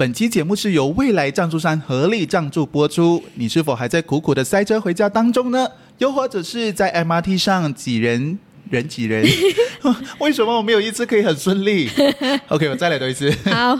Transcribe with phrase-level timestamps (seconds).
[0.00, 3.22] 本期节目是由未来赞助商合力赞助播出。
[3.34, 5.68] 你是否还在苦苦的塞车回家当中呢？
[5.98, 8.38] 又或者是在 MRT 上挤人
[8.70, 9.22] 人挤人？
[10.18, 11.90] 为什么我没有一次可以很顺利
[12.48, 13.30] ？OK，我再来多一次。
[13.44, 13.78] 好，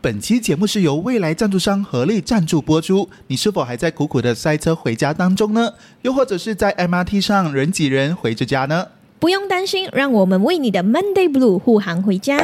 [0.00, 3.10] 本期节目是由未来赞助商合力赞助播出。
[3.26, 5.74] 你是否还在苦苦的塞车回家当中呢？
[6.00, 8.86] 又或者是在 MRT 上人挤人回着家呢？
[9.18, 12.38] 不用担心，让我们为你的 Monday Blue 护航回家。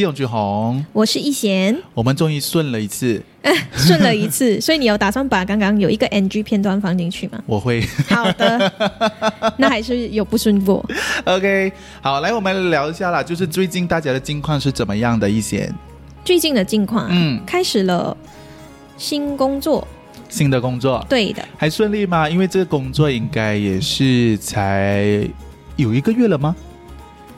[0.00, 0.84] 永俊宏。
[0.92, 3.22] 我是一贤，我们终于顺了一次，
[3.76, 7.42] 顺了一次，所以你有打算把刚刚有一个 NG 片段放进去吗？
[7.46, 7.80] 我会。
[8.08, 8.72] 好的，
[9.58, 10.84] 那还是有不顺过。
[11.24, 15.72] OK，好，来我们聊一下啦，就是最近大家的近况是怎么样的一些
[16.24, 18.16] 最近的近况，嗯开始了
[18.96, 19.86] 新工作，
[20.28, 22.28] 新的工作，对的，还顺利吗？
[22.28, 25.26] 因为这个工作应该也是才
[25.76, 26.54] 有一个月了吗？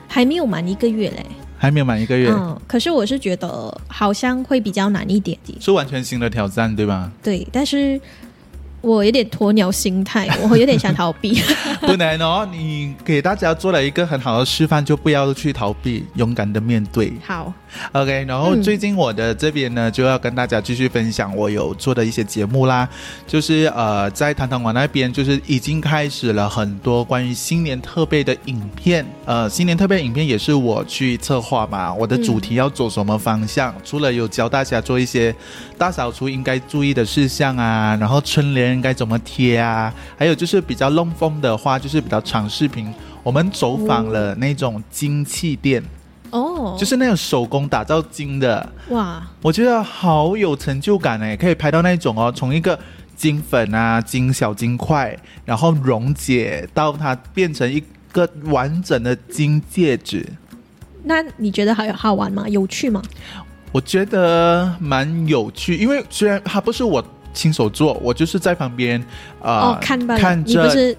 [0.07, 1.25] 还没有满一个月嘞。
[1.61, 3.47] 还没有满一个月，嗯，可是我是觉得
[3.87, 7.11] 好像会比较难一点点，是完全新的挑战，对吧？
[7.21, 8.01] 对，但是
[8.81, 11.41] 我有点鸵鸟心态， 我有点想逃避。
[11.81, 17.13] 不能哦，你给大家做了一个很好的示范，就不要去逃避，勇敢的面对。
[17.25, 17.53] 好
[17.91, 22.87] ，OK，然后嗯最近我的这边呢，就要跟大家继续分享我有做的一些节目啦，
[23.25, 35.33] 就是呃，在糖糖馆那边，就是已经开始了很多关于新年特备的影片，呃，新年特备影片也是我去策划嘛，我的主题要走什么方向，除了有教大家做一些
[35.77, 45.83] 大扫除应该注意的事项啊，然后春联应该怎么贴啊，还有就是比较弄风的话，就是比较长视频，我们走访了那种金器店。
[46.31, 52.79] 哦，就是那种手工打造金的，哇，我觉得好有成就感哎，可以拍到那种哦，从一个
[53.17, 57.83] 金粉啊、金小金块，然后溶解到它变成一
[58.13, 60.25] 个完整的金戒指，
[61.03, 62.47] 那你觉得好好玩吗？
[62.47, 63.01] 有趣吗？
[63.73, 69.03] 我觉得蛮有趣，因为虽然它不是我亲手做，我就是在旁边
[69.41, 69.99] 呃、哦，看
[70.45, 70.95] 着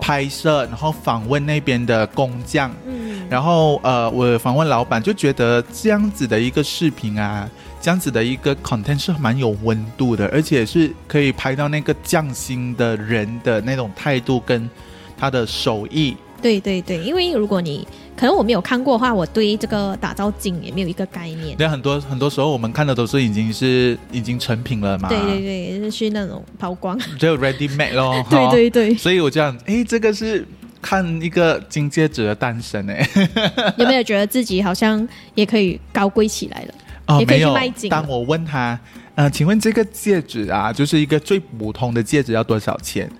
[0.00, 7.48] 拍摄，然后访问那边的工匠，嗯，然后呃，我访问老板就觉得这样子的一个视频啊，
[7.80, 14.68] 这样子的一个 content 是蛮有温度的，而且是可以拍到那个匠心的人的那种态度跟
[15.16, 16.16] 他的手艺。
[16.44, 21.56] 对对对，因为如果你可能我没有看过的话，我对这个打造金也没有一个概念。
[21.56, 26.98] 对，很多很多时候我们看的都是已经是已经成品了嘛，对对对，就是那种抛光。
[27.18, 28.22] 只有 ready made 咯。
[28.28, 30.46] 对哈对对，所以我这样，哎，这个是
[30.82, 32.92] 看一个金戒指的诞生呢。
[33.78, 36.74] 有没有觉得自己好像也可以高贵起来了？
[37.06, 37.88] 哦，也可以没有去卖金。
[37.88, 38.78] 当我问他，
[39.14, 43.10] 呃，请问这个戒指啊，就是一个最普通的戒指要多少钱？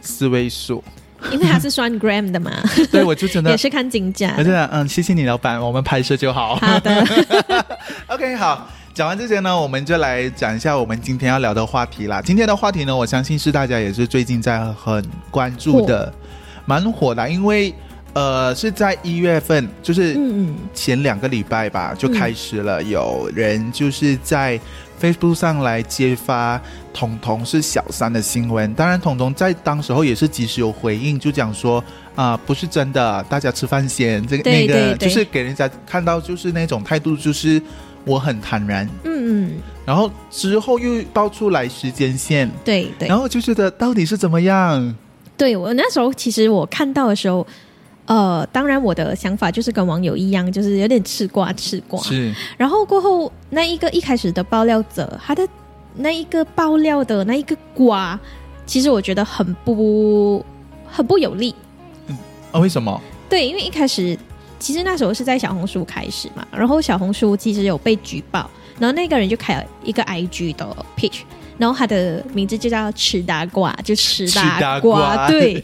[0.00, 0.82] 四位数。
[1.32, 2.52] 因为它是算 gram 的嘛，
[2.90, 4.42] 对，我就真的也，是看金价我。
[4.44, 6.56] 真的，嗯，谢谢你，老板，我们拍摄就好。
[6.56, 7.04] 好的，
[8.08, 12.20] OK，好，讲完这些呢，我们就来讲一下我们今天要聊的话题啦。
[12.22, 16.12] 今天的话题呢，我相信是大家也是最近在很关注的，
[16.66, 17.74] 蛮火的，因为
[18.14, 24.60] 呃是在一月份，就是嗯嗯，前两个礼拜吧，就开始了有人就是在
[25.00, 26.60] Facebook 上来揭发
[26.92, 28.72] 彤彤是小三的新闻。
[28.74, 31.82] 当然，彤彤在当时候也是及时有回应，就讲说
[32.14, 34.24] 啊、不是真的，大家吃饭先。
[34.26, 37.60] 这个那个就是给人家看到就是那种态度，就是
[38.04, 38.86] 我很坦然。
[39.04, 39.54] 嗯嗯，
[39.86, 44.94] 然后之后又爆出来时间线，对对然后就觉得到底是怎么样？
[45.38, 47.44] 对，我那时候其实我看到的时候，
[48.12, 51.98] 呃，当然我的想法就是跟网友一样，就是有点吃瓜吃瓜。
[52.02, 55.48] 是然后过后那一个一开始的爆料者，他的
[55.94, 58.20] 那一个爆料的那一个瓜，
[58.66, 60.44] 其实我觉得很不
[60.86, 61.54] 很不有利。
[62.08, 62.18] 嗯
[62.52, 62.60] 啊？
[62.60, 63.00] 为什么？
[63.30, 64.14] 对，因为一开始
[64.58, 71.20] 其实那时候是在小红书开始嘛，然后小红书其实有被举报，然后那个人就开了一个 IG 的 page，
[71.58, 75.60] 然后他的名字就叫吃大瓜，就吃吃大大瓜，对，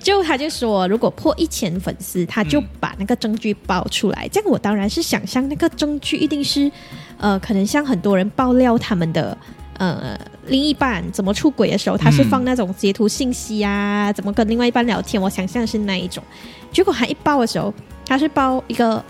[0.00, 6.70] 就他就说如果破一千粉丝，他就嗯把那个证据爆出来，这样我当然是想象那个证据一定是，
[7.18, 9.36] 呃，可能像很多人爆料他们的。
[9.78, 10.16] 呃，
[10.46, 15.20] 另一半怎么出轨的时候，他是嗯放那种截图信息啊，怎么跟另外一半聊天？
[15.20, 16.22] 我想象是那一种。
[16.70, 17.74] 结果他一报的时候，
[18.06, 19.02] 他是报一个，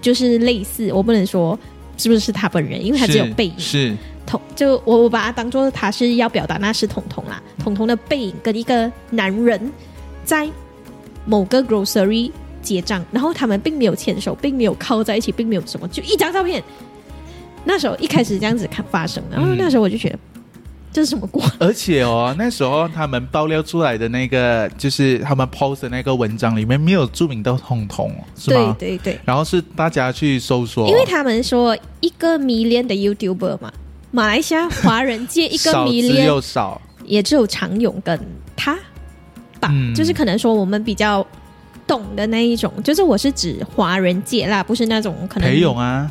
[0.00, 1.58] 就是类似，我不能说
[1.98, 3.54] 是不是是他本人，因为他只有背影。
[3.58, 3.94] 是
[4.30, 9.72] 彤，就我我把它当做他是要表达那是彤彤啦，彤彤的背影跟一个男人
[10.24, 10.48] 在
[11.24, 12.30] 某个 grocery
[12.62, 16.62] 结账，然后他们并没有牵手，并没有靠在一起，并没有什么，就一张照片。
[17.64, 20.18] 那时候一开始这样子看发生，然后嗯那时候我就觉得，
[20.92, 21.44] 这是什么瓜？
[21.58, 28.74] 而且哦，那时候他们爆料出来的那个，就是他们 post 的那个文章里面没有注明到彤彤，是吗？
[28.78, 33.70] 对对对，然后是大家去搜索，因为他们说一个迷恋的 YouTuber 嘛，
[34.10, 38.18] 马来西亚华人界一个迷恋又少，也只有常勇跟
[38.56, 38.76] 他
[39.60, 39.94] 吧，嗯。
[39.94, 41.24] 就是可能说我们比较
[41.86, 46.10] 懂的那一种，就是我是指华人界啦，不是那种可能裴勇啊，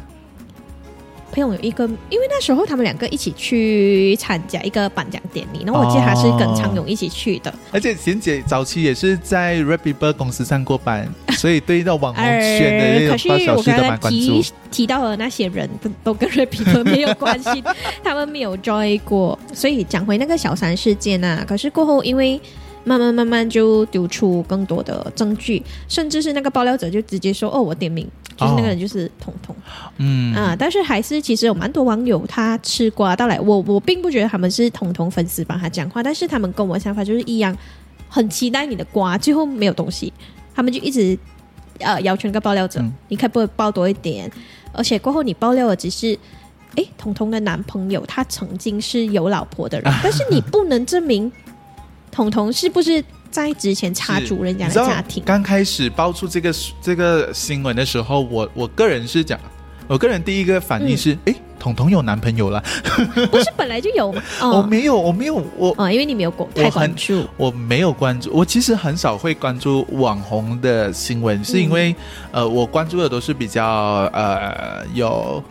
[1.30, 14.52] 裴勇有一个，因为那时候他们两个一起去参加一个颁奖典礼，然后我记得他是跟常勇一起去的，而且贤姐早期也是在 Rapiber 公司上过班，所以对到网红圈的呃，可是那种大小我刚才事都蛮关注 提。
[14.72, 17.64] 提到的那些人都都跟 r a p p 没有关系，
[18.04, 19.38] 他们没有 join 过。
[19.52, 22.40] 所以讲回那个小三事件啊，可是过后因为
[22.90, 29.56] 慢慢慢慢就丢出更多的证据，甚至是那个爆料者就直接说：“哦，我点名，就是那个人就是彤彤、
[29.98, 37.56] 嗯啊。”但是还是其实有蛮多网友他吃瓜到来，我我并不觉得他们是彤彤粉丝帮他讲话，但是他们跟我想法就是一样，
[38.10, 40.12] 很期待你的瓜，最后没有东西，
[40.56, 41.16] 他们就一直
[41.78, 44.32] 呃要求那个爆料者，嗯你可不可以爆多一点？
[44.74, 46.18] 而且过后你爆料的只是，
[46.76, 51.32] 诶，彤彤的男朋友他曾经是有老婆的人， 但是你不能证明
[52.12, 55.24] 彤彤是不是在之前插足人家的家庭。
[55.26, 59.40] 刚开始爆出这个这个新闻的时候，我我个人是讲，
[59.88, 62.64] 我个人第一个反应是，嗯诶，彤彤有男朋友了？
[63.30, 64.22] 不是本来就有吗？
[64.42, 71.96] 哦，我没有，我没有，我哦，因为你没有关注，我没有关注，我其实很少会关注网红的新闻，是因为、
[72.32, 73.66] 呃，我关注的都是比较
[74.14, 75.44] 呃有，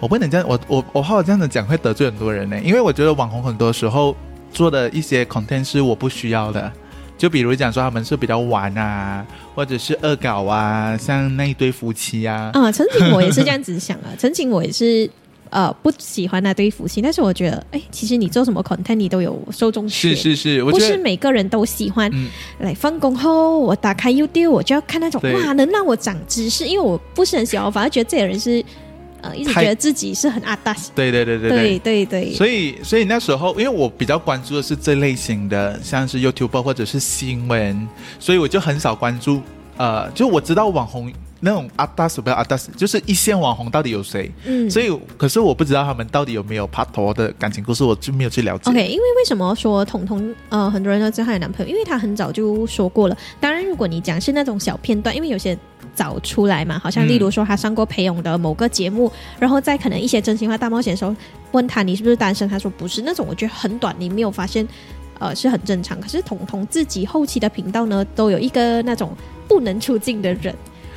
[0.00, 4.16] 我不能这样，我我我怕我这样子讲会得罪很多人呢，因为我觉得网红很多时候
[4.56, 6.72] 做的一些 content 是我不需要的。
[7.18, 9.24] 就比如讲说他们是比较玩啊，
[9.54, 15.08] 或者是恶搞啊，像那一对夫妻啊，啊，曾经我也是这样子想啊， 曾经我也是
[15.48, 22.10] 呃不喜欢那对夫妻，但是我觉得，哎，其实你做什么 content 你都有受众群，是是是，我不是每个人都喜欢。
[22.12, 22.28] 嗯
[22.58, 28.62] 来放工后，我打开 YouTube，我就要看那种哇，能让我长知识，因为我不是很喜欢，我反而觉得这些人是
[29.22, 39.42] 呃一直觉得自己是很阿达，对对对对对对对，所以，所以那时候，因为我比较关注的是这类型的，像是 YouTube 或者是新闻，所以我就很少关注。
[39.76, 48.70] 呃，就我知道网红那种阿达斯不要阿达斯，就是一线网红到底有谁，嗯所以可是我不知道他们到底有没有拍拖的感情故事，我就没有去了解。
[48.70, 53.16] OK，因为为什么说彤彤呃很多人都知道她有男朋友，因为她很早就说过了。
[53.38, 55.56] 当然，如果你讲是那种小片段，因为有些
[55.94, 61.14] 早出来嘛，好像嗯例如说她上过裴勇的某个节目，然后在可能一些真心话大冒险的时候
[61.52, 64.66] 问他你是不是单身，他说不是，那种我觉得很短，你没有发现。
[65.18, 66.00] 呃，是很正常。
[66.00, 69.14] 可是彤彤自己后期的频道呢，都有一个那种
[69.48, 70.54] 不能出镜的人，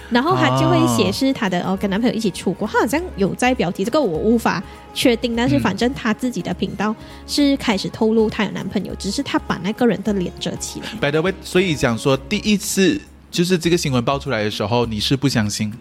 [0.09, 4.61] 然后他就会写是他的哦，跟男朋友一起出国，他好像有在标题，这个我无法
[4.93, 6.95] 确定，但是嗯反正他自己的频道
[7.27, 10.87] 是开始透露她有男朋友，只是她把那个人的脸遮起来。
[10.99, 12.99] By the way，所以讲说第一次
[13.29, 15.71] 就是这个新闻爆出来的时候，你是不相信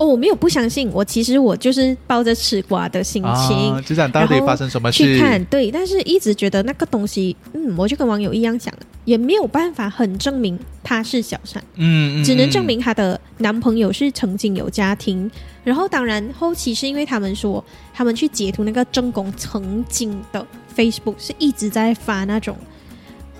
[0.00, 3.30] 哦，我没有不相信，我其实我就是抱着吃瓜的心情。
[3.30, 3.78] 啊？
[3.84, 5.20] 就想到底发生什么事去？
[5.20, 8.72] 看对，但是一直觉得那个东西，嗯，我就跟网友一样想，
[9.04, 12.64] 也没有办法很证明她是小三，嗯，嗯只能证。
[12.64, 15.30] 嗯明她的男朋友是曾经有家庭。
[15.64, 17.62] 然后当然后期是因为他们说
[17.92, 22.56] 他们去截图那个正宫曾经的 Facebook 是一直在发那种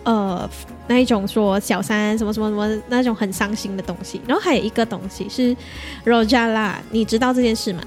[0.05, 0.49] 呃
[0.87, 4.21] 那一种说小三什么什么什么那种很伤心的东西。
[4.27, 5.57] 然后还有一个东西是
[6.05, 7.83] Rojala，你知道这件事吗？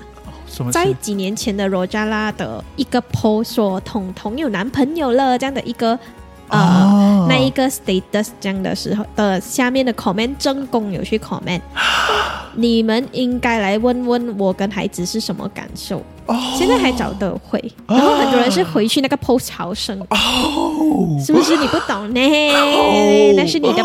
[0.47, 0.71] 什么？
[0.71, 5.97] 在几年前的 Rojala 的一个 post 说彤彤有男朋友了这样的一个
[6.49, 6.59] 呃。
[6.59, 11.61] 哦那一个 status 这样的时候的下面的 comment 正宫有去 comment，
[12.53, 16.03] 你们应该来问问我跟孩子是什么感受。
[16.25, 22.19] 哦现在还找得回，然后很多人是回去那个 post 朝圣，哦，是不是你不懂呢？
[22.53, 23.83] 哦那是你的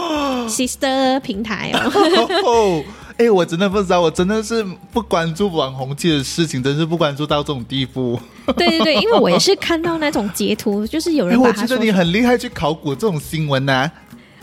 [0.49, 1.91] sister 平台哦。
[2.45, 2.85] 哦，
[3.19, 8.19] 哎、我真的不知道，我真的是不关注网红界的事情，真是不关注到这种地步。
[8.57, 13.91] 对对对，因为我也是看到那种截图，就是有哎、人把我觉得你很厉害，去考古这种新闻呐、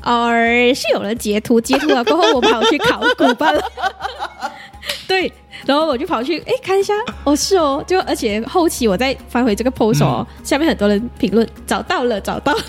[0.01, 3.61] 呃，是有人截图，截图了过后，我跑去考古罢了。
[5.07, 5.31] 对，
[5.65, 6.93] 然后我就跑去哎看一下，
[7.24, 12.53] 哦是哦，就而且后期我再翻回这个 post 哦，下面很多人评论找到了，找到。
[12.55, 12.59] 了，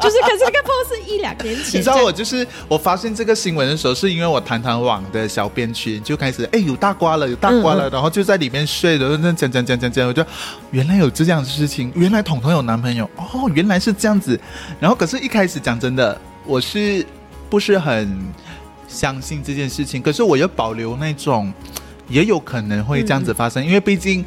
[0.00, 10.24] 就是可是这个 post 是一两年前，你知道我就是我发现这个新闻的时候，是因为我谈谈网的小编群就开始哎有大瓜了，有大瓜了，然后就在里面睡，然后那讲讲讲讲讲，我就
[10.70, 14.38] 原来有这样的事情，原来彤彤有男朋友哦，原来是这样子。
[14.80, 17.04] 然后可是一开始讲真的，我是
[17.48, 18.18] 不是很
[18.92, 20.00] 相信这件事情？
[20.02, 21.52] 可是我又保留那种
[22.08, 24.24] 也有可能会这样子发生，因为毕竟。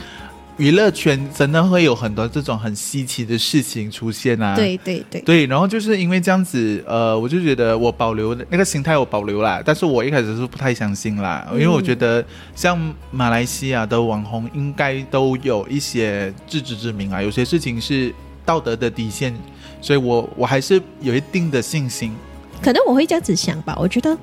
[0.57, 4.55] 娱乐圈真的会有很多这种很稀奇的事情出现啊。
[4.55, 9.61] 对对对，对，然后就是因为这样子，呃，我就觉得我保留那个心态，我保留啦。
[9.65, 12.23] 但是我一开始是不太相信啦，因为我觉得
[12.55, 12.79] 像
[13.11, 19.35] 马来西亚的网红应该都有一些自知之明啊，有些事情是道德的底线，
[19.81, 22.15] 所以我我还是有一定的信心。
[22.61, 24.17] 可能我会这样子想吧，我觉得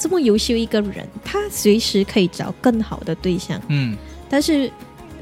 [0.00, 3.96] 这么优秀一个人，他随时可以找更好的对象，嗯
[4.28, 4.70] 但是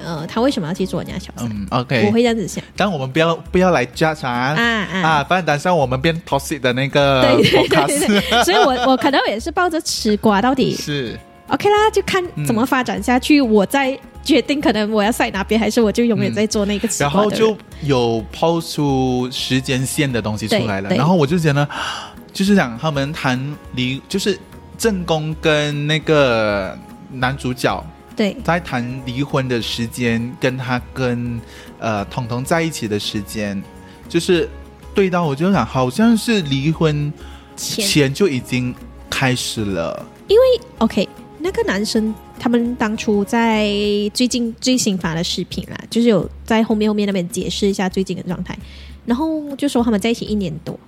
[0.00, 1.48] 呃，他为什么要去做人家小三？
[1.50, 2.12] 嗯，OK 我。
[2.12, 5.00] 会这样子想但我们不要不要来 judge 啊啊啊。
[5.00, 11.18] 啊，不然等下我们变 toxic 的那个对对对对， 所以我我可能也是抱着吃瓜到底是
[11.48, 17.40] OK 啦，就看怎么发展下去，我再决定可能我要晒哪边，还是我就永远在做那个吃然瓜的然。
[17.40, 21.66] 后就有抛出时间线的东西出来了，然后我就觉得，
[22.32, 23.40] 就是讲他们谈
[23.74, 24.38] 离，就是
[24.78, 26.78] 正宫跟那个
[27.12, 27.84] 男主角
[28.16, 28.34] 对。
[28.42, 31.38] 在谈离婚的时间，跟他跟
[31.78, 33.62] 呃彤彤在一起的时间，
[34.08, 34.48] 就是
[34.94, 37.12] 对到我就想，好像是离婚
[37.56, 38.14] 前前。
[38.14, 38.74] 就已经
[39.10, 40.42] 开始了，因为
[40.78, 41.08] OK，
[41.38, 43.68] 那个男生他们当初在
[44.14, 48.56] 最近最新发的视频啦，就是有在后面后面那边解释一下最近的状态，
[49.04, 50.78] 然后就说他们在一起一年多，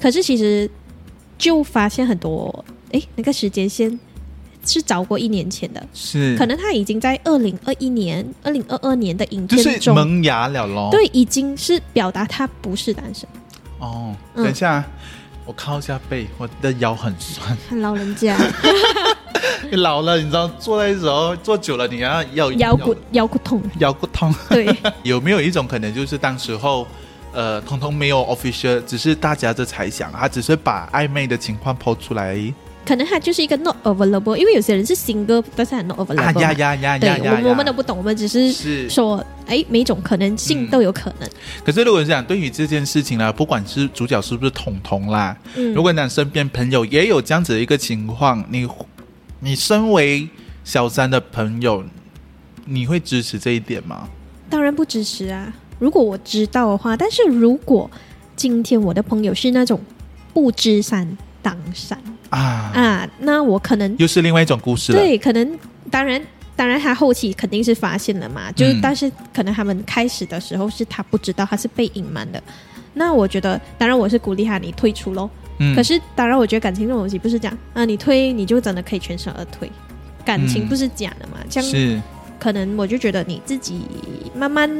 [0.00, 0.70] 可是其实
[1.36, 3.98] 就发现很多，诶，那个时间线
[4.64, 10.88] 是早过一年前的，是可能他已经在二零二一年、二零二二年的影就是片中，萌芽了咯。
[10.90, 13.28] 对，已经是表达他不是单身，
[13.78, 14.84] 哦，嗯等一下。
[15.46, 17.56] 我靠一下背，我的腰很酸。
[17.68, 18.36] 很老人家
[19.68, 24.32] 你老了，你知道坐在的时候坐久了，你要要腰骨腰骨痛，腰骨痛。
[24.48, 24.72] 对。
[25.02, 26.86] 有没有一种可能，就是当时候，
[27.32, 32.54] 呃，通通没有 official，只是大家的猜想，他只是把暧昧的情况抛出来而已。
[32.90, 36.24] 可能他就是一个 not available，因为有些人是 single，但是很 not available 嘛。
[36.24, 37.40] 啊呀呀呀对呀呀！
[37.44, 38.90] 我我们都不懂，我们只是是。
[38.90, 41.30] 说，哎，每种可能性都有可能。
[41.64, 48.66] 可是如果是讲对于这件事情呢，不管是主角是不是彤彤啦，嗯，如果你身边朋友也有这样子的一个情况，你
[49.38, 50.28] 你身为
[50.64, 51.84] 小三的朋友，
[52.64, 54.08] 你会支持这一点吗？
[54.48, 55.54] 当然不支持啊。
[55.78, 57.88] 如果我知道的话，但是如果
[58.34, 59.80] 今天我的朋友是那种
[60.34, 61.96] 不知山当山
[62.30, 64.98] 啊，啊，那我可能又是另外一种故事了。
[64.98, 65.58] 对，可能
[65.90, 66.20] 当然。
[66.56, 72.42] 当然，他后期肯定是发现了嘛，就是、嗯但是可能他们开始的时候是他不知道，他是被隐瞒的。
[72.92, 75.30] 那我觉得，当然我是鼓励他你退出喽。
[75.56, 79.72] 嗯可是，当然，我觉得感情这种东西不是讲啊，你退你就真的可以全身而退，
[80.22, 81.38] 感情嗯不是假的嘛。
[81.48, 81.98] 这样是，
[82.38, 83.86] 可能我就觉得你自己
[84.34, 84.70] 慢慢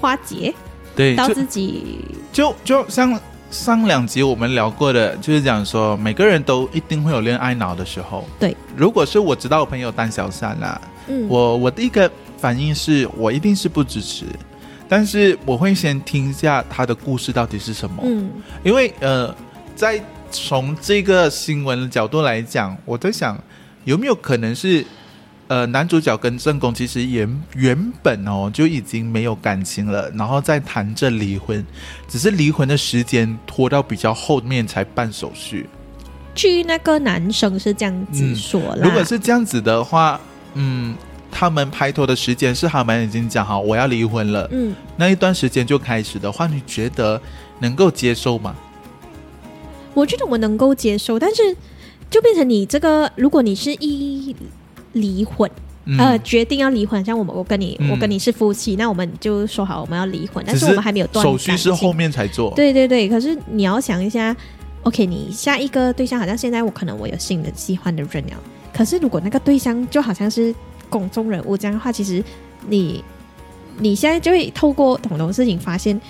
[0.00, 0.52] 化解
[0.96, 1.98] 对，到自己，
[2.32, 3.16] 就就像
[3.54, 8.28] 上两集我们聊过的，就是讲说每个人都一定会有恋爱脑的时候。
[8.36, 14.24] 对，如果是我知道我朋友当小三啦，嗯，我我第一个反应是我一定是不支持，
[14.88, 18.28] 但是我会先听一下他的故事到底是什么，嗯
[18.64, 19.32] 因为呃，
[19.76, 23.38] 在从这个新闻的角度来讲，我在想
[23.84, 24.84] 有没有可能是。
[25.48, 31.64] 呃，男主角跟正宫其实原原本哦就已经没有感情了，然后再谈着离婚，
[32.08, 35.68] 只是离婚的时间拖到比较后面才办手续。
[36.34, 38.76] 据那个男生是这样子说啦。
[38.76, 40.18] 嗯如果是这样子的话，
[40.54, 40.96] 嗯，
[41.30, 47.20] 他们拍拖的时间是他们已经讲好我要离婚了，嗯，那一段时间就开始的话，你觉得
[47.58, 48.56] 能够接受吗？
[49.92, 51.54] 我觉得我能够接受，但是
[52.10, 54.34] 就变成你这个，如果你是一
[54.94, 55.48] 离婚，
[55.84, 55.98] 嗯。
[55.98, 57.90] 呃，决定要离婚，像我们我跟你、嗯。
[57.90, 64.34] 我跟你是夫妻，那我们就说好我们要离婚，但是我们还没有断手续是后面才做，对对对，可是你要想一下
[64.82, 68.32] ，OK，你下一个对象好像现在我可能我有新的喜欢的人了，
[68.72, 70.54] 可是如果那个对象就好像是
[70.88, 72.22] 公众人物这样的话，其实
[72.68, 73.02] 你
[73.78, 76.00] 你现在就会透过很多事情发现，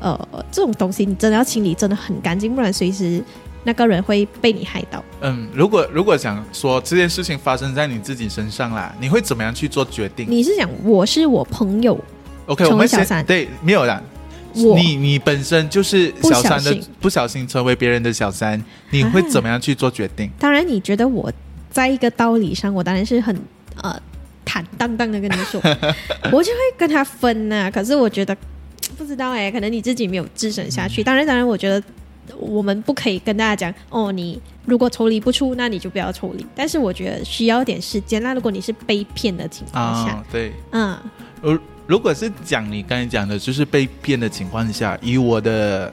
[0.00, 3.22] 呃，这种东西你真的要清理真的很干净，不然随时
[3.66, 5.04] 那个人会被你害到。
[5.20, 11.98] 嗯，如果如果想说这件事情发生在你自己身上啦，你会怎么样去做决定你是想我是我朋友
[12.46, 14.00] ，？OK，我们先小三对，没有啦。
[14.54, 20.30] 我你你本身就是不小小三的心，不小心成为别人的小三，你会啊怎么样去做决定？
[20.38, 21.30] 当然你觉得我
[21.70, 23.36] 在一个道理上，我当然是很
[23.82, 24.00] 呃
[24.44, 25.60] 坦荡荡的跟你说，
[26.32, 28.34] 我就会跟他分呐、可是我觉得
[28.96, 31.02] 不知道哎、可能你自己没有自省下去。
[31.02, 31.82] 当然，当然，我觉得
[32.38, 36.46] 我们不可以跟大家讲哦，你如果抽离不出，那你就不要抽离。
[36.54, 38.22] 但是我觉得需要点时间。
[38.22, 40.96] 那如果你是被骗的情况下，啊，对，嗯
[41.42, 45.92] 如如果是讲你刚才讲的，就是被骗的情况下，以我的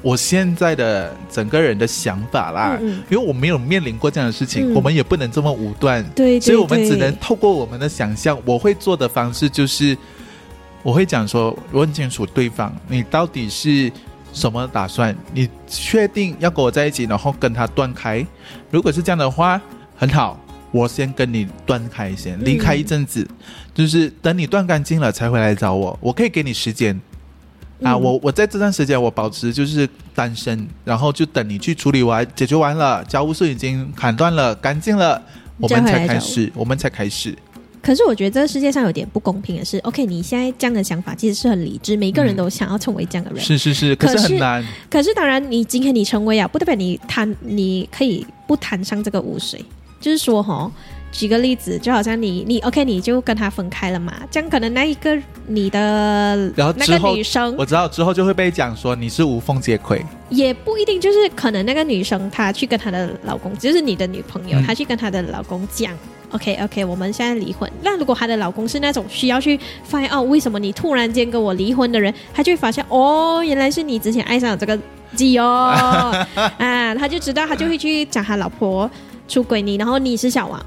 [0.00, 2.78] 我现在的整个人的想法啦，
[3.10, 8.38] 因为我没有面临过这样的事情，嗯我们也不能这么武断，对对所以我们只能透过我们的想象。
[8.44, 9.96] 我会做的方式就是，
[10.82, 13.90] 我会讲说，问清楚对方，你到底是
[14.34, 15.16] 什么打算？
[15.32, 18.26] 你确定要跟我在一起，然后跟他断开？
[18.70, 19.58] 如果是这样的话，
[19.96, 20.38] 很好，
[20.72, 23.26] 我先跟你断开先，离开一阵子，
[23.72, 25.96] 就是等你断干净了才回来找我。
[26.02, 27.00] 我可以给你时间。
[27.82, 35.22] 啊，嗯我我在这段时间我保持就是单身，然后就等你去处理完、解决完了，家务事已经砍断了、干净了，
[35.58, 37.36] 我们才开始，我们才开始。
[37.84, 43.44] 可是我觉得这个世界上有点不公平的是，OK，你现在这样的想法其实是很理智，每个人都想要成为这样的人。
[43.44, 44.64] 是是是，可是可是很难。
[44.90, 49.62] 可是当然，你今天你成为啊，不代表你谈，你可以不谈上这个污水。
[50.00, 50.70] 就是说，哈，
[51.12, 65.92] 举个例子，就好像你你 OK，你就跟他分开了嘛，这样可能那一个你的那个然后之后女生我知道之后就会被讲说你是无缝接轨，也不一定，就是可能那个女生她去跟她的老公，就是你的女朋友，嗯她去跟她的老公讲。
[66.34, 67.70] OK OK，我们现在离婚。
[67.82, 74.76] 那如果她的老公是那种需要去发现哦，为什么你突然间跟我离婚的人，他就会发现哦，原来是你之前爱上了这个
[75.14, 76.12] 基哦
[76.58, 78.90] 啊，他就知道，他就会去讲他老婆
[79.28, 80.58] 出轨你，然后你是小王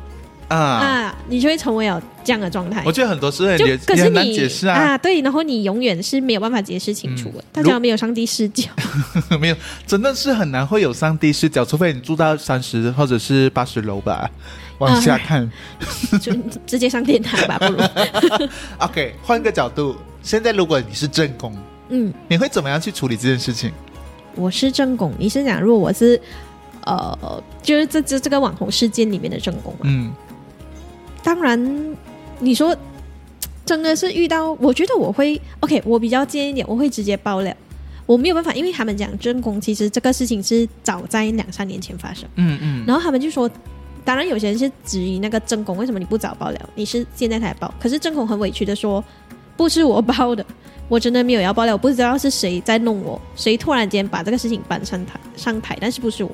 [0.47, 0.57] 啊。
[0.57, 2.91] 啊，你就会成为有这样的状态我。
[2.91, 8.69] 觉得很多事可是你解释啊，对，然后你永远是没有办法解释清楚的，嗯大家没有上帝视角。
[9.41, 9.55] 没有，
[9.85, 14.29] 真的是很难会有上帝视角，除非你住到三十或者是八十楼吧，
[14.79, 15.49] 往下看。
[16.21, 16.33] 就
[16.65, 17.79] 直接上天台吧，不如。
[18.79, 21.55] OK，换个角度，现在如果你是正宫，
[21.89, 23.71] 嗯，你会怎么样去处理这件事情？
[24.35, 26.19] 我是正宫，你是讲如果我是
[26.85, 29.79] 呃，就是这这这个网红事件里面的正宫嘛？
[29.83, 30.11] 嗯，
[31.23, 31.95] 当然，
[32.39, 32.75] 你说
[33.65, 37.55] 真的是遇到，我觉得我会 OK，我比较尖一点，我会直接爆料。
[38.05, 43.49] 我没有办法，因为他们讲正宫，其实这个事情是早在两三年前发生，嗯嗯，然后他们就说。
[44.07, 47.73] 当然，有些人是质疑那个正宫为什么你不早爆料，你是现在才爆。
[47.77, 49.03] 可是正宫很委屈的说，
[49.57, 50.45] 不是我爆的，
[50.87, 56.31] 我真的没有要爆料，我不知道是谁在弄我，谁突然间把这个事情搬上台上台，但是不是我。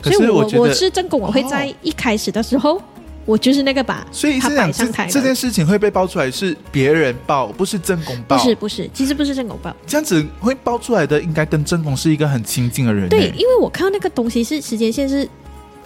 [0.00, 2.80] 可所以我我是正宫，我会在一开始的时候，
[3.24, 8.38] 我就是那个把所以是讲这摆上台的这件事情会被爆出来是别人爆，不是正宫爆。
[8.38, 9.74] 不是不是，其实不是正宫爆。
[9.88, 13.08] 这样子会爆出来的，应该跟正宫是一个很亲近的人。
[13.08, 15.28] 对，欸因为我看到那个东西是时间线是，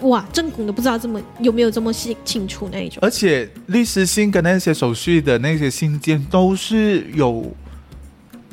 [0.01, 2.99] 哇，正宫都不知道这么有没有这么清清楚那一种。
[3.01, 7.51] 而且律师信跟那些手续的那些信件都是有，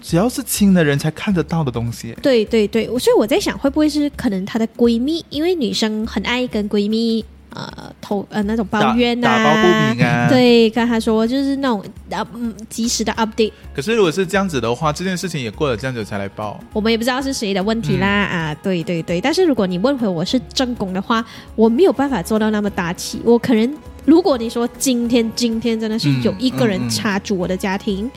[0.02, 2.14] 只要是亲的人才看得到的东西。
[2.22, 10.28] 对对对，所以我在想，会不会是可能她的闺蜜，因为女生很爱跟闺蜜呃投呃那种抱怨打啊，打抱不平啊。
[10.30, 16.58] 对，跟他说就是那种啊嗯及时的 update，可是如果是这样子的话，这件事情也过了这样久才来报。
[16.72, 19.20] 我们也不知道是谁的问题啦、嗯啊，对对对。
[19.20, 23.20] 但是如果你问回我是正宫的话，我没有办法做到那么大气。
[23.24, 28.10] 我可能，如果你说今天今天真的是有一个人插足我的家庭，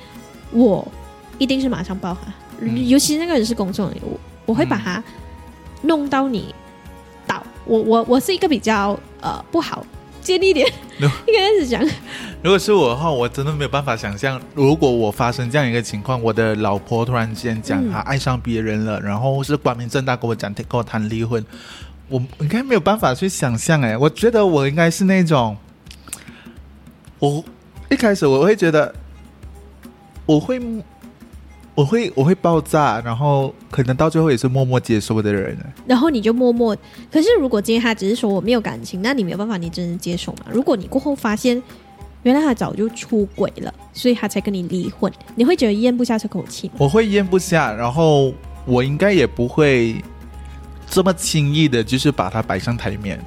[0.52, 0.88] 我
[1.38, 2.32] 一定是马上报他。
[2.60, 5.04] 嗯尤其那个人是公众人物，我会把他
[5.82, 6.61] 弄到你倒。
[7.72, 9.86] 我我我是一个比较呃不好
[10.22, 10.68] 尖一点
[11.00, 11.82] 应该是讲
[12.44, 21.46] 如果是我的话，我真的没有办法想象，如果我发生这样一个情况，我的老婆突然间讲嗯她爱上别人了，然后是光明正大跟我讲跟我谈离婚，
[22.10, 23.82] 我应该没有办法去想象。
[23.82, 25.56] 哎，我觉得我应该是那种，
[27.20, 27.42] 我
[27.90, 28.94] 一开始我会觉得，
[30.26, 30.60] 我会。
[31.82, 35.58] 我会我会爆炸，然后可能到最后也是默默接受的人。
[35.88, 36.78] 然后你就默默。
[37.12, 40.46] 可是如果今天他只是说我没有感情，那你没有办法，你真的接受嘛？
[40.52, 41.62] 如果你过后发现
[42.22, 46.74] 原来他早就出轨了，所以他才跟你离婚，你会觉得咽不下这口气吗？
[46.78, 48.32] 我会咽不下，然后
[48.66, 49.96] 我应该也不会
[50.88, 53.20] 这么轻易的，就是把它摆上台面。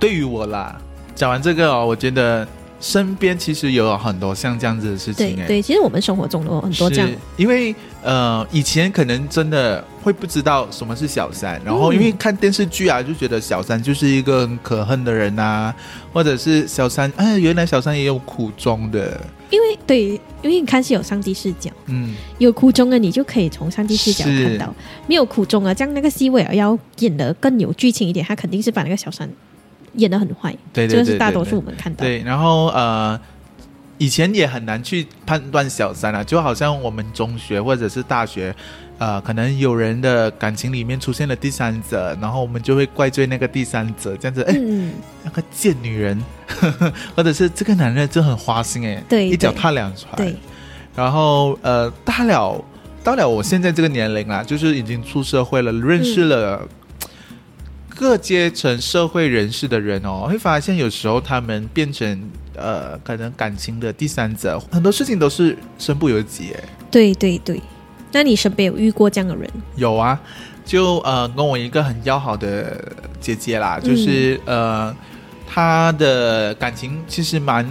[0.00, 0.80] 对于我啦，
[1.14, 2.48] 讲完这个哦，我觉得
[2.82, 11.94] 身边其实有很多像这样子的事情，哎，对对，其实我们生活中都有很多这样，因为呃，以前可能真的会不知道什么是小三，然后嗯。
[11.94, 15.72] 因为看电视剧啊，就觉得小三就是一个很可恨的人呐、
[16.12, 24.74] 或者是小三，哎，原来小三也有苦衷的，因为对，因为你看是有上帝视角，嗯，有苦衷的你就可以从上帝视角看到，
[25.06, 29.28] 没有苦衷啊，这样那个西威尔要演的更有剧情一点，他肯定是把那个小三
[29.94, 32.04] 演的很坏，对对对这个是大多数我们看到。
[32.04, 33.18] 对，然后呃，
[33.98, 38.54] 以前也很难去判断小三啊，就好像我们中学或者是大学，
[38.98, 46.20] 呃，可能有人的感情里面出现了第三者，然后我们就会怪罪那个第三者，这样子，哎，嗯，那个贱女人，
[47.14, 50.34] 或者是这个男人就很花心哎，对一脚踏两船，对，
[50.96, 52.64] 然后呃，大了
[53.04, 56.66] 到了我现在这个年龄啦，就是已经出社会了，认识了
[58.02, 62.20] 各阶层社会人士的人哦，会发现有时候他们变成
[62.56, 66.52] 呃，可能感情的第三者，很多事情都是身不由己。
[66.52, 67.62] 哎，对对对，
[68.10, 69.48] 那你身边有遇过这样的人？
[69.76, 70.20] 有啊，
[70.64, 74.92] 就呃，跟我一个很要好的姐姐啦，就是呃，
[75.46, 77.64] 她的感情其实蛮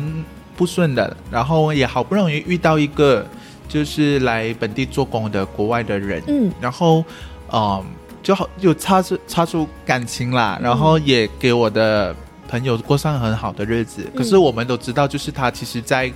[0.55, 3.27] 不顺的，然后也好不容易遇到一个
[3.67, 7.03] 就是来本地做工的国外的人，嗯然后
[7.51, 7.83] 嗯，
[8.23, 12.15] 就好就擦出擦出感情啦，然后也给我的
[12.47, 14.09] 朋友过上很好的日子。
[14.15, 16.11] 可是我们都知道，就是他其实在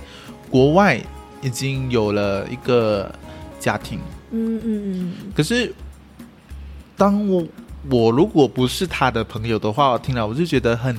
[0.50, 1.00] 国外
[1.42, 3.12] 已经有了一个
[3.58, 3.98] 家庭。
[4.30, 5.72] 嗯嗯嗯，可是，
[6.96, 7.44] 当我
[7.88, 10.96] 我如果不是他的朋友的话，我听了我就觉得很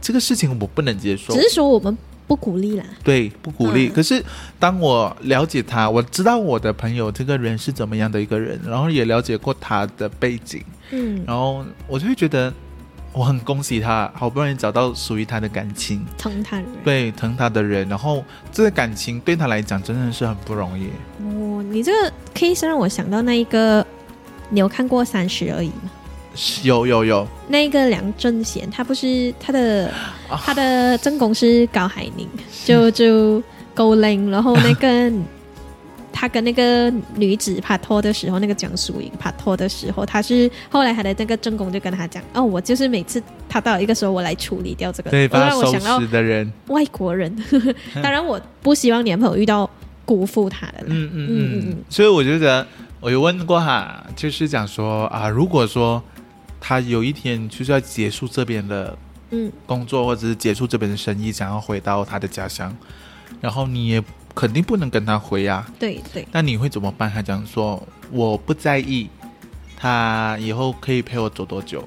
[0.00, 1.40] 这个事情我不能接受只。
[1.42, 2.84] 是说我们不鼓励啦。
[3.02, 3.88] 对，不鼓励。
[3.88, 4.24] 嗯可是
[4.58, 12.52] 当我了解他，我知道我的朋友这个人是怎么样的一个人，然后也了解过他的背景，嗯，然后我就会觉得
[13.12, 16.72] 我很恭喜他，好不容易找到属于他的感情，疼他的人。
[16.82, 20.88] 对疼他的人，然后这个感情对他来讲真的是很不容易。
[21.20, 23.86] 哦，你这个 case 让我想到那一个，
[24.48, 25.90] 你有看过《三十而已》吗？
[26.62, 29.88] 有有有，那个梁正贤，他不是他的、
[30.28, 30.40] 啊。
[30.44, 32.28] 他的正宫是高海宁，
[32.64, 33.42] 就就
[33.74, 35.12] 勾令，然后那个
[36.12, 47.34] 他跟那个女子拍拖的时候，那个江疏影拍拖的时候，他是后来他的那个正宫就跟他讲，哦，我就是每次他到一个时候，我来处理掉这个，对，我把他收让我想到拾的人，外国人。
[48.02, 49.68] 当然，我不希望你的朋友遇到
[50.04, 52.66] 辜负他的嗯嗯嗯嗯，所以我觉得
[53.00, 56.02] 我有问过哈，就是讲说啊，如果说
[56.66, 58.96] 他有一天就是要结束这边的
[59.32, 62.74] 嗯工作，或者是结束这边的生意，想要回到他的家乡，
[63.38, 64.02] 然后你也
[64.34, 67.10] 肯定不能跟他回啊，对对，那你会怎么办？
[67.12, 69.10] 他讲说我不在意，
[69.76, 71.86] 他以后可以陪我走多久，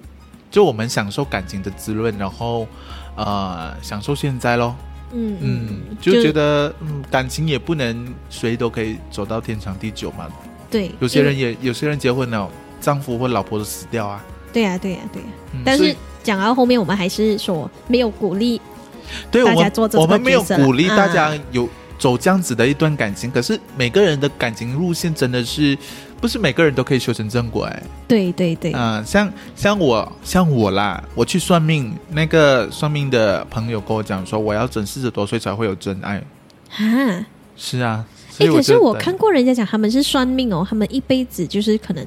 [0.51, 2.67] 就我们享受感情的滋润，然后
[3.15, 4.75] 呃享受现在咯。
[5.11, 10.27] 嗯嗯，就觉得嗯感情也不能谁都可以走到天长地久嘛。
[10.69, 12.47] 对，有些人也有些人结婚了，
[12.79, 14.23] 丈夫或老婆都死掉啊。
[14.53, 15.27] 对呀对呀对呀。
[15.53, 18.59] 嗯但是讲到后面，我们还是说没有鼓励，
[19.31, 25.77] 对我们大家做这个我们没有鼓励大家啊有走这样子的一段感情，可是每个人的感情路线真的是
[26.19, 27.83] 不是每个人都可以修成正果哎。
[28.07, 36.21] 对对对，嗯、像像我像我啦，我去算命，那个算命的朋友跟我讲说，我要整四十多岁才会有真爱。
[36.77, 42.05] 啊，是啊，所哎，可是我看过人家讲他们是算命哦，他们一辈子就是可能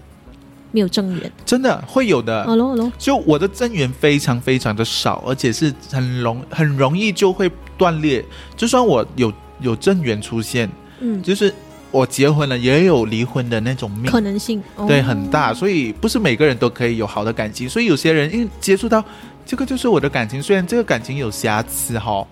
[0.72, 1.32] 没有正缘。
[1.44, 2.44] 真的会有的。
[2.44, 8.24] 哦喽哦喽，就我的正缘非常非常的少，而且是很容很容易就会断裂。
[8.56, 11.52] 就算我有有正缘出现，嗯，就是
[11.90, 15.52] 我结婚了也有离婚的那种命，可能性哦对，很大。
[15.52, 19.04] 所以不是每个人都可以有好的感情，所以有些人因为接触到
[19.44, 22.26] 这个就是我的感情，虽然这个感情有瑕疵哈，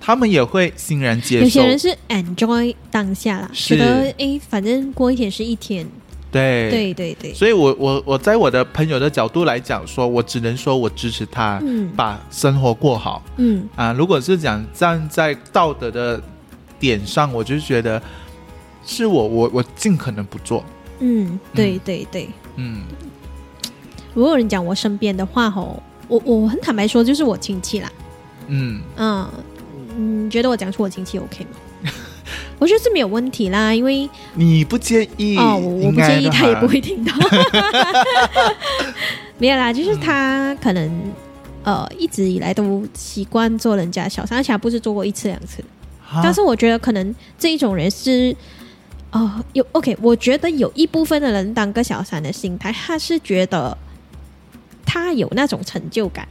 [0.00, 1.66] 他们也会欣然接受有些。
[1.66, 5.86] 人是 enjoy 当下啦，是觉得哎，反正过一天是一天。
[6.30, 13.22] 对对对对，所以我我我在我的朋友的角度来讲说，我只能说我支持他嗯把生活过好。
[13.36, 16.22] 嗯啊，如果是讲站在道德的
[16.78, 18.00] 点上，我就觉得
[18.86, 20.64] 是我我我尽可能不做。
[21.00, 22.28] 嗯，对对对。
[22.56, 22.82] 嗯，
[24.14, 27.90] 如果有人讲我身边的话吼，我我很坦白说，就是我亲戚啦。
[28.48, 29.28] 嗯，嗯，
[30.26, 31.50] 你觉得我讲出我亲戚 OK 吗？
[32.60, 37.12] 我觉得是没有问题啦，因为你不介意哦，我我不介意，他也不会听到。
[39.38, 41.12] 没有啦，就是他可能、
[41.64, 45.64] 呃一直以来都习惯做人家小三，而且他不是做过一次两次。
[46.12, 48.36] 啊但是我觉得可能这一种人是，
[49.10, 53.76] 哦，有 OK，我觉得有一部分的人当个小三的心态，他是觉得
[54.84, 56.28] 他有那种成就感。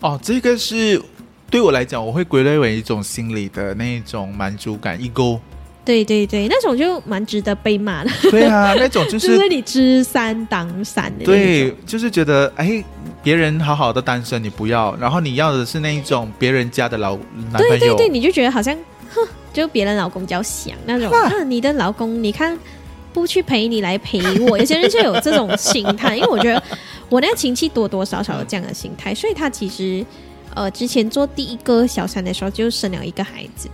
[0.00, 1.02] 哦，这个是
[1.50, 5.38] 对我来讲，我会归类为一种心理的那种满足感，ego。
[5.88, 12.84] 对对对，那种就蛮值得被骂的，对啊，那种就就是 是你知三挡三的对。，就是觉得哎，
[13.22, 17.16] 别人好好的单身你不要，然后你要的是那一种别人家的老
[17.50, 17.68] 男朋友。
[17.70, 18.76] 对对对，你就觉得好像，
[19.14, 22.54] 哼，就别人老公比较想那种啊，你的老公你看
[23.14, 26.62] 不去陪你来陪我，有些人就有这种心态，因为我觉得
[27.08, 30.04] 我那个亲戚多多少少有这样的心态，所以他其实
[30.54, 33.70] 呃之前做第一个小三的时候就生了一个孩子、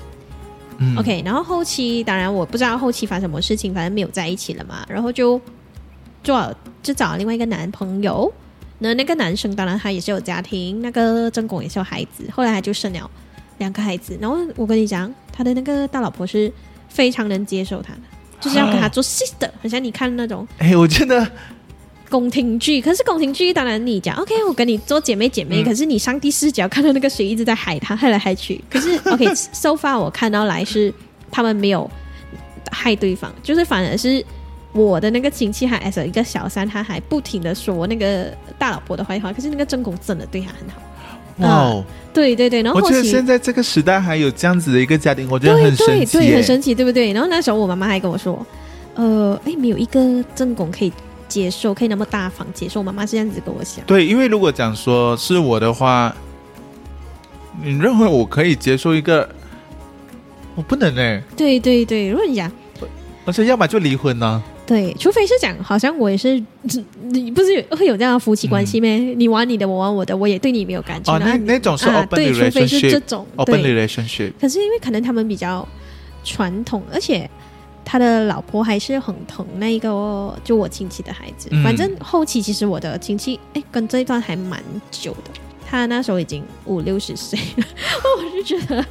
[0.78, 5.40] 嗯 o k 然后后期当然我不知道后期发生什么事情，反正没有在一起了嘛，然后就
[6.22, 8.32] 做就找了另外一个男朋友。
[8.80, 13.10] 那那个男生当然他也是有家庭，那个正宫也是有孩子，后来他就生了
[13.58, 14.18] 两个孩子。
[14.20, 16.52] 然后我跟你讲，他的那个大老婆是
[16.88, 18.00] 非常能接受他的，
[18.40, 21.26] 就是要跟他做 sister，很像你看那种哎，我觉得
[22.08, 22.80] 宫廷剧。
[22.80, 28.62] 可是宫廷剧当然你讲 OK，我跟你做姐妹姐妹，嗯可是你上帝视角看到那个水一直在害他，害来害去。
[28.70, 30.92] 可是 OK，so far 我看到来是
[31.30, 31.90] 他们没有
[32.70, 34.24] 害对方，就是反而是。
[34.76, 40.82] 我的那个亲戚还 as 一个小三，他还不停的说那个大老婆的坏话，可是那个正宫真的对他很好。
[41.38, 47.12] 哇哦，对对对，然后我觉得现在这个时代还有这样子的一个家庭，我觉得很神奇对很神奇，对不对？
[47.12, 48.44] 然后那时候我妈妈还跟我说，
[48.96, 50.92] 呃，哎，没有一个正宫可以
[51.35, 52.79] 接受，可以那么大方接受。
[52.79, 53.85] 我妈妈是这样子跟我讲。
[53.87, 56.14] 对，因为如果讲说是我的话，
[57.61, 59.29] 你认为我可以接受一个，
[60.55, 62.49] 我不能哎，对对对，如果你讲
[63.25, 66.40] 而且要么就离婚呢、对，除非是讲，好像我也是，
[67.03, 68.97] 你不是有会有这样的夫妻关系咩？
[68.99, 71.12] 你玩你的，我玩我的，我也对你没有感情。
[71.12, 73.59] 哦，那那种是啊，open 对，除非是这种，对。
[73.59, 74.33] relationship。
[74.40, 75.66] 可是因为可能他们比较
[76.23, 77.29] 传统，而且
[77.85, 81.49] 他的老婆还是很疼那一个就我亲戚的孩子。
[81.53, 85.31] 嗯反正后期其实我的亲戚哎跟这一段还蛮久的，
[85.66, 87.64] 他那时候已经五六十岁了，
[88.18, 88.85] 我就觉得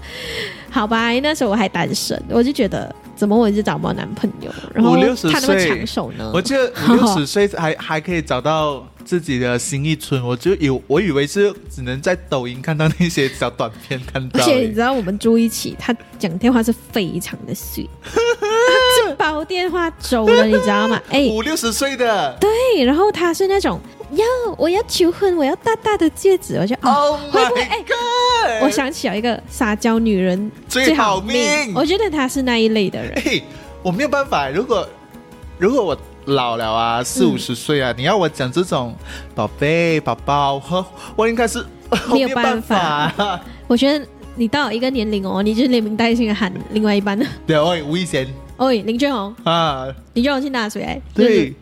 [0.70, 6.32] 好吧，那时候我还单身，我就觉得怎么我一直找不到男朋友，然后五六十他那么抢手呢？
[6.34, 14.48] 我记得 五六十岁还还可以找到自己的新一村，我就以我以为是只能在抖音看到那些小短片看而到而。
[14.48, 18.33] 且你知道我们住一起，他讲电话是非常的碎，他是
[19.14, 21.02] 煲电话粥的，你知道吗？
[21.10, 23.80] 哎，五六十岁的对，然后他是那种
[24.12, 24.26] 要
[24.58, 28.64] 我要求婚，我要大大的戒指，我就哦，，Oh 会不会哎 God！
[28.64, 31.36] 我想起了一个撒娇女人最好命
[31.68, 33.14] 命，我觉得他是那一类的人。
[33.24, 33.44] 嘿，
[33.82, 34.50] 我没有办法。
[34.50, 34.88] 如果
[35.58, 38.96] 如果我老了啊，四五十岁啊，你要我讲这种
[39.36, 41.66] 宝贝、宝宝，呵我应该是
[42.10, 43.42] 我没有办办法啊。
[43.68, 47.26] 我觉得你到了一个年龄哦，你就连名带姓的喊另外一半了。
[47.46, 51.54] 对，喂，吴亦贤喂，林俊宏，啊，林俊宏去拿水哎，对，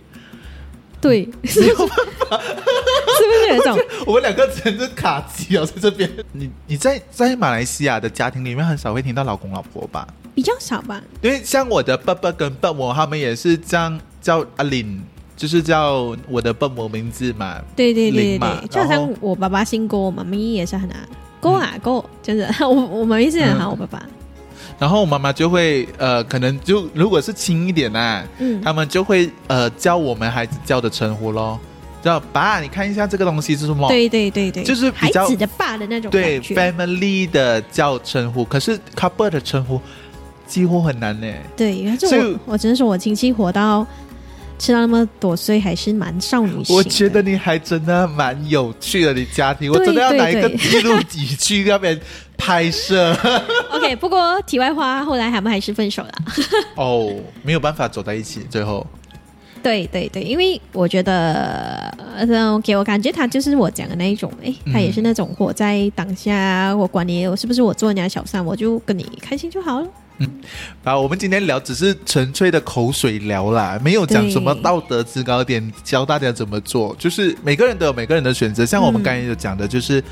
[1.00, 1.72] 对，是不是？
[1.74, 3.80] 是不是有种？
[4.06, 6.10] 我们两个真是卡机哦，在这边。
[6.32, 10.08] 你你在在马来西亚的家庭里面很少会听到老公老婆吧？
[10.34, 11.02] 比较少吧？
[11.22, 15.02] 因为像我的爸爸跟爸母，他们也是这样叫阿林，
[15.36, 17.60] 就是叫我的笨母名字嘛。
[17.76, 20.98] 对对对对对，就好像我爸爸姓郭，我妈咪也是很啊，
[21.40, 24.06] 郭啊郭，就是 我我妈咪是很好，嗯我爸爸，
[24.82, 31.60] 然后我妈妈就会呃，可能就如果是轻一点啊，嗯，他们就会呃教我们孩子叫的称呼咯，
[32.02, 33.88] 叫爸，你看一下这个东西是什么？
[33.90, 39.80] 对对对对，就是比孩较子的爸的那种对，family 的叫称呼，可是 couple 的称呼
[40.48, 41.32] 几乎很难呢。
[41.56, 43.86] 对，可是所以我我只能说我亲戚活到
[44.58, 46.76] 吃到那么多岁，还是蛮少女心。
[46.76, 52.00] 我觉得你还真的蛮有趣的，你家庭，我真的要对拿一个对记录仪去那边
[52.42, 53.16] 拍摄。
[53.72, 56.12] OK，不过题外话，后来他们还是分手了。
[56.76, 58.86] 哦，没有办法走在一起，最后
[59.62, 69.88] 对对对，因为我觉得，呃，给我感觉他就是我讲的那一种，哎，他也是那种活在当下，我管你我是不是我做人家小三，我就跟你开心就好了。
[70.84, 76.96] 啊，我们今天聊只是纯粹的口水聊啦，没有讲什么道德制高点，教大家怎么做。
[76.98, 80.04] 就是每个人都有每个人的选择，像我们嗯刚才有讲的，就是、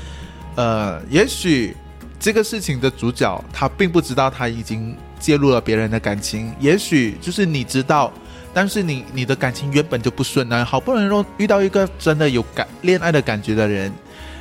[0.54, 1.76] 呃，也许
[2.20, 8.12] 这个事情的主角他并不知道他已经介入了别人的感情，也许就是你知道。
[8.52, 13.92] 但是你你的感情原本就不顺啊，好不容易遇到一个真的有感恋爱的感觉的人，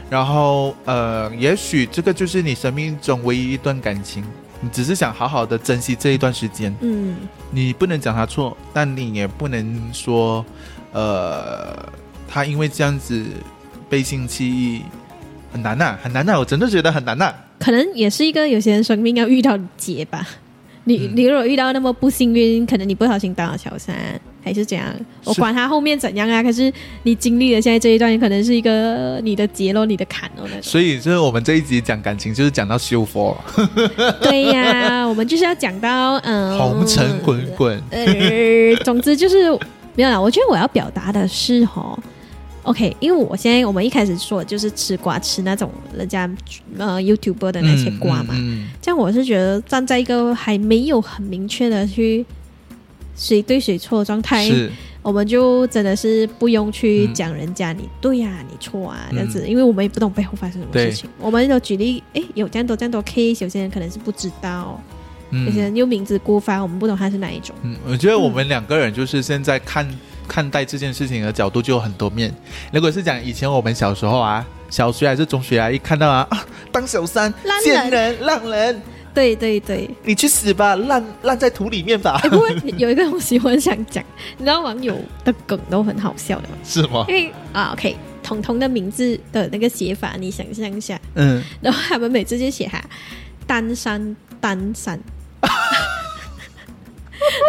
[0.09, 4.23] 然后呃，也许这个就是你生命中唯一一段感情，
[4.61, 7.17] 你只是想好好的珍惜这一段时间，嗯，
[7.51, 10.43] 你不能讲他错，但你也不能说，
[10.91, 11.77] 呃，
[12.27, 13.23] 他因为这样子
[13.87, 14.81] 背信弃义，
[15.53, 20.27] 很难呐、很难呐、我真的觉得很难呐、可能也是一个有些人生命要遇到的劫吧。
[20.85, 23.95] 你嗯你如果遇到那么不幸运，可能你不小心当了小三，
[24.43, 24.87] 还是怎样？
[25.25, 26.71] 我管他后面怎样啊，可是
[27.03, 30.47] 你经历了现在这一段，可能是一个你的劫咯，你的坎哦。
[30.63, 33.37] 所以，就是我们这一集讲感情，就是讲到修佛，
[34.21, 37.79] 对呀，我们就是要讲到嗯，红尘滚滚。
[37.91, 39.51] 呃，总之就是
[39.95, 40.19] 没有啦。
[40.19, 41.95] 我觉得我要表达的是哈
[42.69, 46.29] ，OK，因为我现在我们一开始说的就是吃瓜吃那种人家
[46.77, 52.25] 呃 YouTuber 的那些瓜嘛，嗯嗯这样我是觉得站在一个还没有很明确的去
[53.15, 54.47] 谁对谁错的状态，
[55.01, 61.09] 我们就真的是不用去嗯讲人家你对呀、你错啊嗯这样子，因为我们也不懂背后发生什么事情。
[61.19, 64.79] 我们有举例，诶，有这样多这样多 case，有些人可能是不知道，
[65.31, 67.55] 有些嗯人又明知故犯，我们不懂他是哪一种。
[67.63, 69.85] 嗯，我觉得我们两个人就是现在看、
[70.29, 72.33] 看待这件事情的角度就有很多面。
[72.71, 78.81] 如果是讲以前我们小时候啊，小学还是中学啊，一看到啊 啊当小三烂人贱人、浪人，
[79.13, 79.89] 对对对。
[80.03, 82.29] 你去死吧，烂烂在土里面吧哎。
[82.31, 84.03] 不过有一个东西我很想讲，
[84.37, 86.55] 你知道网友的梗都很好笑的吗？
[86.63, 87.15] 是吗因？
[87.15, 92.79] 为啊，OK，彤彤的名字的那个写法，你想象一下，嗯，然后他们每次就写哈
[93.47, 94.99] 单山单山。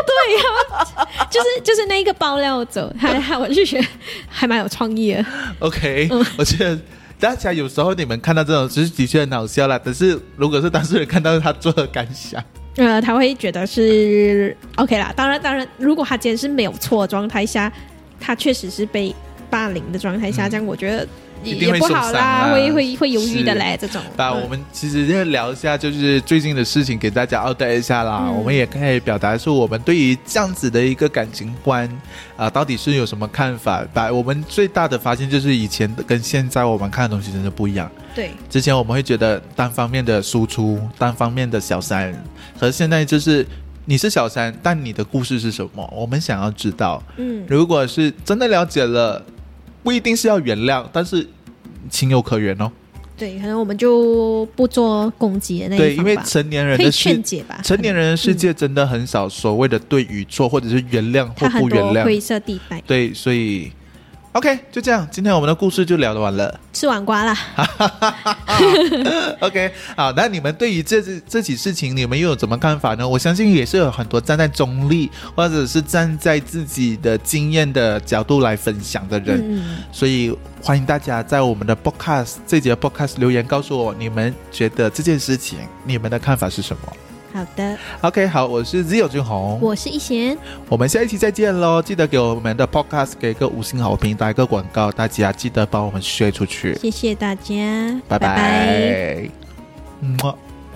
[0.06, 3.86] 对呀、就是就是那一个爆料者，他他我就觉得
[4.28, 5.24] 还蛮有创意的。
[5.60, 6.78] OK，、嗯我觉得
[7.18, 9.80] 大家有时候你们看到这种，其实的确很好笑啦。
[9.82, 12.42] 但是如果是当事人看到他做的感想，
[12.76, 15.12] 呃，他会觉得是 OK 啦。
[15.14, 17.70] 当然，当然，如果他今天是没有错的状态下，
[18.20, 19.14] 他确实是被
[19.50, 21.06] 霸凌的状态下，嗯这样我觉得
[21.42, 23.78] 也一定会也不好受伤啊会会会犹豫的是嘞。
[23.80, 28.20] 这种，那嗯我们其实要聊一下，就是最近的事情，给大家 update 一下啦。
[28.22, 31.88] 嗯我们也可以表达出我们对于这样子的一个感情观
[32.36, 33.84] 啊、到底是有什么看法？
[33.92, 37.90] 把我们最大的发现就是以前跟现在我们看的东西真的不一样。
[38.14, 42.14] 对之前我们会觉得单方面的输出，单方面的小三，
[42.58, 43.46] 和现在就是
[43.84, 45.86] 你是小三，但你的故事是什么？
[45.94, 47.02] 我们想要知道。
[47.18, 49.22] 嗯如果是真的了解了，
[49.82, 51.26] 不一定是要原谅，但是
[51.88, 52.70] 情有可原哦。
[53.16, 57.60] 对，可能我们就不做攻击的那对，因为成年人的世劝解吧。
[57.62, 62.02] 成年人的世界真的很少所谓的对与错，或者是原谅或不原谅。
[62.02, 62.80] 灰色地带。
[62.86, 63.70] 对，所以
[64.32, 66.60] OK，就这样，今天我们的故事就聊得完了。
[66.72, 67.34] 吃完瓜了，
[69.40, 73.06] OK，好，那你们对于这这这起事情，你们又有什么看法呢？
[73.06, 86.92] 我相信也是有很多站在中立或者是站在自己的经验的角度来分享的人，嗯，所以欢迎大家在我们的 Podcast 这节 Podcast 留言告诉我，你们觉得这件事情你们的看法是什么
[87.32, 88.26] 好的，OK。
[88.26, 90.36] 好，我是 Zero 君红，我是一贤。
[90.68, 96.74] 我们下一期再见喽，记得给我们的 Podcast 给个五星好评，打一个广告，大家记得帮我们宣出去。
[96.74, 99.28] 谢谢大家，拜拜。